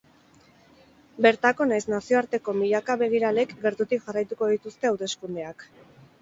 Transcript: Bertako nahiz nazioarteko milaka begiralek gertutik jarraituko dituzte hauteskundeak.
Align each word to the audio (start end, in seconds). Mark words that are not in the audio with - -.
Bertako 1.25 1.67
nahiz 1.71 1.83
nazioarteko 1.93 2.55
milaka 2.61 2.95
begiralek 3.03 3.53
gertutik 3.67 4.03
jarraituko 4.09 4.49
dituzte 4.55 4.91
hauteskundeak. 4.93 5.69